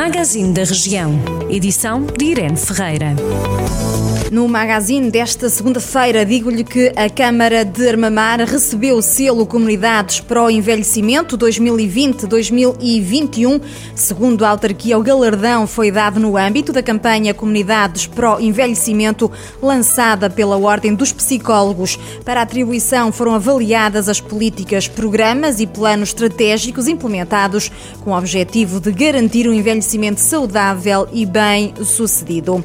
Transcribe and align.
Magazine 0.00 0.54
da 0.54 0.64
Região. 0.64 1.12
Edição 1.50 2.06
de 2.06 2.24
Irene 2.24 2.56
Ferreira. 2.56 3.14
No 4.30 4.48
magazine 4.48 5.10
desta 5.10 5.50
segunda-feira, 5.50 6.24
digo-lhe 6.24 6.62
que 6.62 6.92
a 6.94 7.10
Câmara 7.10 7.64
de 7.64 7.88
Armamar 7.88 8.38
recebeu 8.38 8.96
o 8.96 9.02
selo 9.02 9.44
Comunidades 9.44 10.20
para 10.20 10.44
o 10.44 10.48
Envelhecimento 10.48 11.36
2020-2021. 11.36 13.60
Segundo 13.94 14.44
a 14.44 14.50
autarquia, 14.50 14.96
o 14.96 15.02
galardão 15.02 15.66
foi 15.66 15.90
dado 15.90 16.20
no 16.20 16.36
âmbito 16.36 16.72
da 16.72 16.80
campanha 16.80 17.34
Comunidades 17.34 18.06
para 18.06 18.36
o 18.36 18.40
Envelhecimento, 18.40 19.28
lançada 19.60 20.30
pela 20.30 20.56
Ordem 20.56 20.94
dos 20.94 21.10
Psicólogos. 21.12 21.98
Para 22.24 22.38
a 22.38 22.44
atribuição 22.44 23.10
foram 23.10 23.34
avaliadas 23.34 24.08
as 24.08 24.20
políticas, 24.20 24.86
programas 24.86 25.58
e 25.58 25.66
planos 25.66 26.10
estratégicos 26.10 26.86
implementados 26.86 27.68
com 28.04 28.12
o 28.12 28.16
objetivo 28.16 28.78
de 28.78 28.92
garantir 28.92 29.48
um 29.48 29.52
envelhecimento 29.52 29.89
saudável 30.16 31.08
e 31.12 31.26
bem-sucedido. 31.26 32.64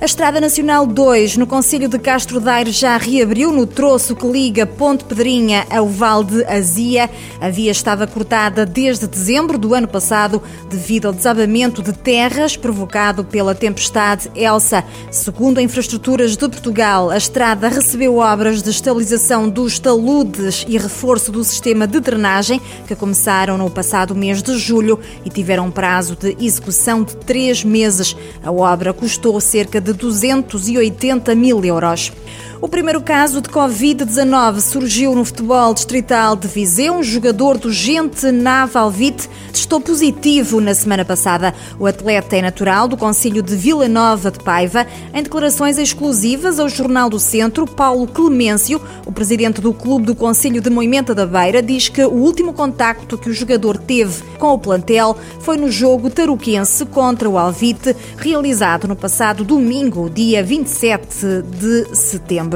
A 0.00 0.04
Estrada 0.04 0.40
Nacional 0.40 0.84
2, 0.84 1.36
no 1.36 1.46
Conselho 1.46 1.88
de 1.88 1.98
Castro 1.98 2.40
Daire, 2.40 2.72
já 2.72 2.96
reabriu 2.96 3.52
no 3.52 3.66
troço 3.66 4.16
que 4.16 4.26
liga 4.26 4.66
Ponte 4.66 5.04
Pedrinha 5.04 5.64
ao 5.70 5.86
Val 5.86 6.24
de 6.24 6.44
Azia. 6.44 7.08
A 7.40 7.48
via 7.48 7.70
estava 7.70 8.06
cortada 8.06 8.66
desde 8.66 9.06
dezembro 9.06 9.56
do 9.56 9.74
ano 9.74 9.86
passado 9.86 10.42
devido 10.68 11.06
ao 11.06 11.12
desabamento 11.12 11.82
de 11.82 11.92
terras 11.92 12.56
provocado 12.56 13.24
pela 13.24 13.54
tempestade 13.54 14.28
Elsa. 14.34 14.82
Segundo 15.10 15.58
a 15.58 15.62
Infraestruturas 15.62 16.36
de 16.36 16.48
Portugal, 16.48 17.10
a 17.10 17.16
estrada 17.16 17.68
recebeu 17.68 18.16
obras 18.16 18.62
de 18.62 18.70
estabilização 18.70 19.48
dos 19.48 19.78
taludes 19.78 20.64
e 20.68 20.76
reforço 20.76 21.30
do 21.30 21.44
sistema 21.44 21.86
de 21.86 22.00
drenagem 22.00 22.60
que 22.88 22.96
começaram 22.96 23.56
no 23.56 23.70
passado 23.70 24.14
mês 24.14 24.42
de 24.42 24.58
julho 24.58 24.98
e 25.24 25.30
tiveram 25.30 25.70
prazo 25.70 26.16
de 26.16 26.36
execução 26.52 27.02
de 27.02 27.16
três 27.16 27.64
meses. 27.64 28.14
A 28.42 28.52
obra 28.52 28.92
custou 28.92 29.40
cerca 29.40 29.80
de 29.80 29.92
280 29.92 31.34
mil 31.34 31.64
euros. 31.64 32.12
O 32.62 32.68
primeiro 32.68 33.00
caso 33.00 33.40
de 33.40 33.48
Covid-19 33.48 34.60
surgiu 34.60 35.16
no 35.16 35.24
futebol 35.24 35.74
distrital 35.74 36.36
de 36.36 36.46
Viseu. 36.46 36.94
Um 36.94 37.02
jogador 37.02 37.58
do 37.58 37.72
Gente 37.72 38.30
Navalvite 38.30 39.28
testou 39.52 39.80
positivo 39.80 40.60
na 40.60 40.72
semana 40.72 41.04
passada. 41.04 41.52
O 41.76 41.88
atleta 41.88 42.36
é 42.36 42.40
natural 42.40 42.86
do 42.86 42.96
Conselho 42.96 43.42
de 43.42 43.56
Vila 43.56 43.88
Nova 43.88 44.30
de 44.30 44.38
Paiva. 44.38 44.86
Em 45.12 45.24
declarações 45.24 45.76
exclusivas 45.76 46.60
ao 46.60 46.68
Jornal 46.68 47.10
do 47.10 47.18
Centro, 47.18 47.66
Paulo 47.66 48.06
Clemêncio, 48.06 48.80
o 49.04 49.10
presidente 49.10 49.60
do 49.60 49.74
clube 49.74 50.06
do 50.06 50.14
Conselho 50.14 50.60
de 50.60 50.70
Moimenta 50.70 51.16
da 51.16 51.26
Beira, 51.26 51.60
diz 51.60 51.88
que 51.88 52.04
o 52.04 52.12
último 52.12 52.52
contacto 52.52 53.18
que 53.18 53.28
o 53.28 53.34
jogador 53.34 53.76
teve 53.76 54.22
com 54.38 54.52
o 54.54 54.58
plantel 54.58 55.16
foi 55.40 55.56
no 55.56 55.68
jogo 55.68 56.08
taruquense 56.10 56.86
contra 56.86 57.28
o 57.28 57.36
Alvite, 57.36 57.96
realizado 58.16 58.86
no 58.86 58.94
passado 58.94 59.42
domingo, 59.42 60.08
dia 60.08 60.44
27 60.44 61.42
de 61.42 61.96
setembro. 61.96 62.51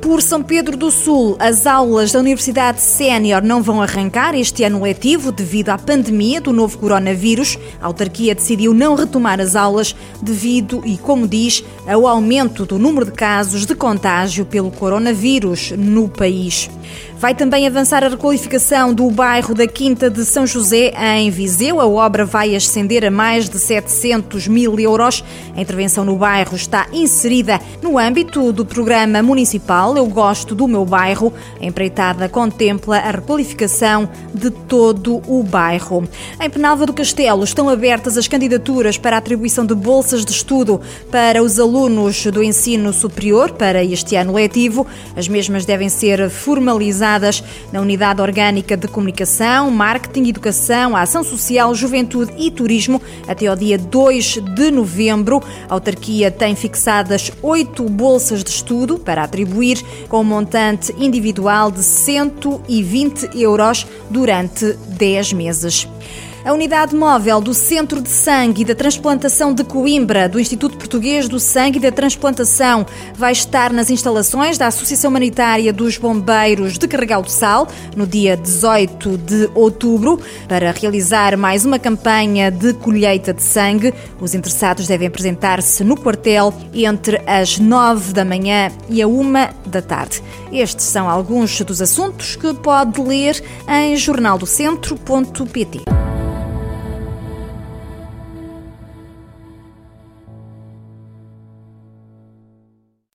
Por 0.00 0.22
São 0.22 0.42
Pedro 0.42 0.76
do 0.76 0.90
Sul, 0.90 1.36
as 1.38 1.66
aulas 1.66 2.12
da 2.12 2.20
Universidade 2.20 2.80
Sénior 2.80 3.42
não 3.42 3.62
vão 3.62 3.82
arrancar 3.82 4.34
este 4.34 4.64
ano 4.64 4.82
letivo 4.82 5.30
devido 5.30 5.68
à 5.68 5.76
pandemia 5.76 6.40
do 6.40 6.52
novo 6.52 6.78
coronavírus. 6.78 7.58
A 7.80 7.86
autarquia 7.86 8.34
decidiu 8.34 8.72
não 8.72 8.94
retomar 8.94 9.40
as 9.40 9.54
aulas 9.54 9.94
devido, 10.22 10.80
e 10.86 10.96
como 10.96 11.28
diz, 11.28 11.62
ao 11.86 12.06
aumento 12.06 12.64
do 12.64 12.78
número 12.78 13.04
de 13.04 13.12
casos 13.12 13.66
de 13.66 13.74
contágio 13.74 14.46
pelo 14.46 14.70
coronavírus 14.70 15.72
no 15.72 16.08
país. 16.08 16.70
Vai 17.18 17.34
também 17.34 17.66
avançar 17.66 18.04
a 18.04 18.08
requalificação 18.08 18.92
do 18.92 19.10
bairro 19.10 19.54
da 19.54 19.66
Quinta 19.66 20.10
de 20.10 20.22
São 20.22 20.46
José, 20.46 20.92
em 21.16 21.30
Viseu. 21.30 21.80
A 21.80 21.86
obra 21.86 22.26
vai 22.26 22.54
ascender 22.54 23.06
a 23.06 23.10
mais 23.10 23.48
de 23.48 23.58
700 23.58 24.46
mil 24.46 24.78
euros. 24.78 25.24
A 25.56 25.60
intervenção 25.60 26.04
no 26.04 26.14
bairro 26.16 26.54
está 26.54 26.86
inserida 26.92 27.58
no 27.80 27.98
âmbito 27.98 28.52
do 28.52 28.66
programa 28.66 29.22
municipal 29.22 29.96
Eu 29.96 30.06
Gosto 30.06 30.54
do 30.54 30.68
Meu 30.68 30.84
Bairro. 30.84 31.32
A 31.58 31.64
empreitada 31.64 32.28
contempla 32.28 32.98
a 32.98 33.10
requalificação 33.10 34.06
de 34.34 34.50
todo 34.50 35.22
o 35.26 35.42
bairro. 35.42 36.06
Em 36.38 36.50
Penalva 36.50 36.84
do 36.84 36.92
Castelo 36.92 37.44
estão 37.44 37.70
abertas 37.70 38.18
as 38.18 38.28
candidaturas 38.28 38.98
para 38.98 39.16
a 39.16 39.20
atribuição 39.20 39.64
de 39.64 39.74
bolsas 39.74 40.22
de 40.22 40.32
estudo 40.32 40.82
para 41.10 41.42
os 41.42 41.58
alunos 41.58 42.26
do 42.26 42.42
ensino 42.42 42.92
superior 42.92 43.52
para 43.52 43.82
este 43.82 44.16
ano 44.16 44.34
letivo. 44.34 44.86
As 45.16 45.26
mesmas 45.28 45.64
devem 45.64 45.88
ser 45.88 46.28
formalizadas 46.28 47.05
na 47.72 47.80
Unidade 47.80 48.20
Orgânica 48.20 48.76
de 48.76 48.88
Comunicação, 48.88 49.70
Marketing, 49.70 50.28
Educação, 50.28 50.96
Ação 50.96 51.22
Social, 51.22 51.74
Juventude 51.74 52.32
e 52.36 52.50
Turismo 52.50 53.00
até 53.28 53.46
ao 53.46 53.54
dia 53.54 53.78
2 53.78 54.38
de 54.54 54.70
novembro. 54.70 55.40
A 55.68 55.74
autarquia 55.74 56.30
tem 56.30 56.56
fixadas 56.56 57.30
oito 57.42 57.84
bolsas 57.84 58.42
de 58.42 58.50
estudo 58.50 58.98
para 58.98 59.22
atribuir 59.22 59.80
com 60.08 60.20
um 60.20 60.24
montante 60.24 60.92
individual 60.98 61.70
de 61.70 61.82
120 61.82 63.30
euros 63.40 63.86
durante 64.10 64.72
10 64.88 65.32
meses. 65.32 65.88
A 66.46 66.52
unidade 66.52 66.94
móvel 66.94 67.40
do 67.40 67.52
Centro 67.52 68.00
de 68.00 68.08
Sangue 68.08 68.62
e 68.62 68.64
da 68.64 68.72
Transplantação 68.72 69.52
de 69.52 69.64
Coimbra, 69.64 70.28
do 70.28 70.38
Instituto 70.38 70.78
Português 70.78 71.28
do 71.28 71.40
Sangue 71.40 71.78
e 71.78 71.82
da 71.82 71.90
Transplantação, 71.90 72.86
vai 73.16 73.32
estar 73.32 73.72
nas 73.72 73.90
instalações 73.90 74.56
da 74.56 74.68
Associação 74.68 75.10
Humanitária 75.10 75.72
dos 75.72 75.98
Bombeiros 75.98 76.78
de 76.78 76.86
Carregal 76.86 77.20
do 77.20 77.32
Sal, 77.32 77.66
no 77.96 78.06
dia 78.06 78.36
18 78.36 79.18
de 79.18 79.50
outubro, 79.56 80.20
para 80.46 80.70
realizar 80.70 81.36
mais 81.36 81.66
uma 81.66 81.80
campanha 81.80 82.48
de 82.48 82.74
colheita 82.74 83.34
de 83.34 83.42
sangue. 83.42 83.92
Os 84.20 84.32
interessados 84.32 84.86
devem 84.86 85.08
apresentar-se 85.08 85.82
no 85.82 85.96
quartel 85.96 86.54
entre 86.72 87.20
as 87.26 87.58
9 87.58 88.12
da 88.12 88.24
manhã 88.24 88.70
e 88.88 89.02
a 89.02 89.08
1 89.08 89.32
da 89.66 89.82
tarde. 89.82 90.22
Estes 90.52 90.84
são 90.84 91.10
alguns 91.10 91.60
dos 91.62 91.82
assuntos 91.82 92.36
que 92.36 92.54
pode 92.54 93.00
ler 93.00 93.42
em 93.68 93.96
jornaldocentro.pt. 93.96 95.95